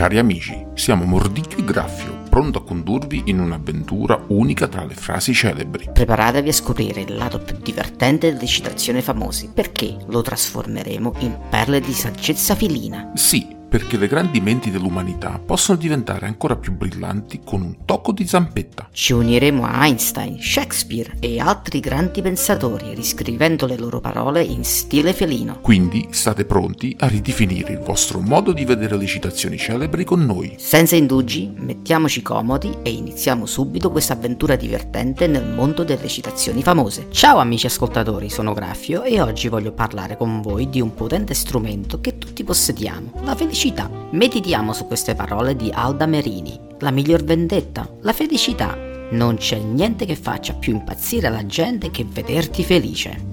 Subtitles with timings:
[0.00, 5.34] Cari amici, siamo Mordicchio e Graffio, pronto a condurvi in un'avventura unica tra le frasi
[5.34, 5.90] celebri.
[5.92, 11.80] Preparatevi a scoprire il lato più divertente delle citazioni famose, perché lo trasformeremo in perle
[11.80, 13.12] di saggezza filina.
[13.14, 18.26] Sì, perché le grandi menti dell'umanità possono diventare ancora più brillanti con un tocco di
[18.26, 18.88] zampetta.
[18.90, 25.12] Ci uniremo a Einstein, Shakespeare e altri grandi pensatori, riscrivendo le loro parole in stile
[25.12, 25.60] felino.
[25.60, 30.56] Quindi state pronti a ridefinire il vostro modo di vedere le citazioni celebri con noi.
[30.58, 37.06] Senza indugi, mettiamoci comodi e iniziamo subito questa avventura divertente nel mondo delle citazioni famose.
[37.10, 42.00] Ciao amici ascoltatori, sono Graffio e oggi voglio parlare con voi di un potente strumento
[42.00, 43.90] che tutti possediamo, la felicità felicità.
[44.12, 46.58] Meditiamo su queste parole di Alda Merini.
[46.78, 48.74] La miglior vendetta, la felicità.
[49.10, 53.29] Non c'è niente che faccia più impazzire la gente che vederti felice.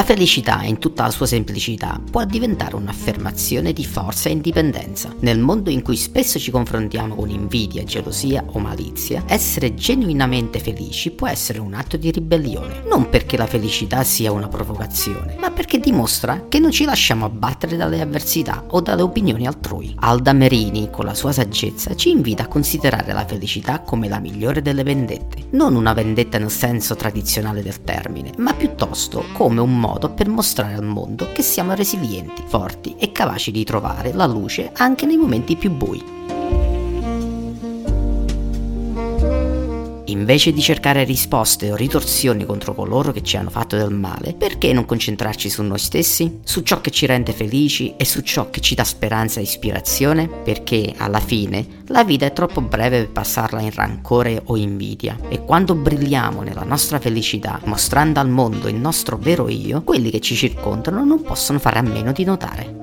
[0.00, 5.14] La felicità, in tutta la sua semplicità, può diventare un'affermazione di forza e indipendenza.
[5.18, 11.10] Nel mondo in cui spesso ci confrontiamo con invidia, gelosia o malizia, essere genuinamente felici
[11.10, 12.84] può essere un atto di ribellione.
[12.88, 17.76] Non perché la felicità sia una provocazione, ma perché dimostra che non ci lasciamo abbattere
[17.76, 19.94] dalle avversità o dalle opinioni altrui.
[19.98, 24.62] Alda Merini, con la sua saggezza, ci invita a considerare la felicità come la migliore
[24.62, 25.48] delle vendette.
[25.50, 30.28] Non una vendetta nel senso tradizionale del termine, ma piuttosto come un modo modo per
[30.28, 35.16] mostrare al mondo che siamo resilienti, forti e capaci di trovare la luce anche nei
[35.16, 36.19] momenti più bui.
[40.10, 44.72] Invece di cercare risposte o ritorsioni contro coloro che ci hanno fatto del male, perché
[44.72, 46.40] non concentrarci su noi stessi?
[46.42, 50.26] Su ciò che ci rende felici e su ciò che ci dà speranza e ispirazione?
[50.26, 55.16] Perché, alla fine, la vita è troppo breve per passarla in rancore o invidia.
[55.28, 60.20] E quando brilliamo nella nostra felicità, mostrando al mondo il nostro vero io, quelli che
[60.20, 62.79] ci circondano non possono fare a meno di notare.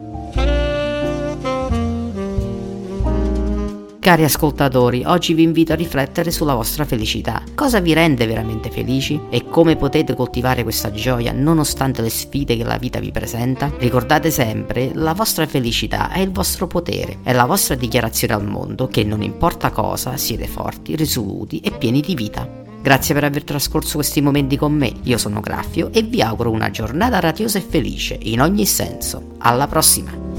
[4.08, 7.44] Cari ascoltatori, oggi vi invito a riflettere sulla vostra felicità.
[7.53, 12.63] Cosa vi rende veramente felici e come potete coltivare questa gioia nonostante le sfide che
[12.63, 13.69] la vita vi presenta?
[13.78, 18.88] Ricordate sempre, la vostra felicità è il vostro potere, è la vostra dichiarazione al mondo
[18.88, 22.50] che non importa cosa, siete forti, risoluti e pieni di vita.
[22.81, 26.72] Grazie per aver trascorso questi momenti con me, io sono Graffio e vi auguro una
[26.72, 29.34] giornata radiosa e felice in ogni senso.
[29.39, 30.37] Alla prossima!